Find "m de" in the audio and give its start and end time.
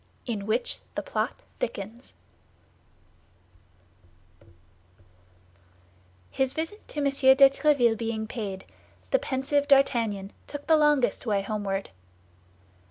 7.01-7.11